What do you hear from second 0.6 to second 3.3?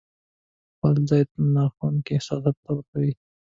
خپل ځای ناخوښونکو احساساتو ته ورکوي.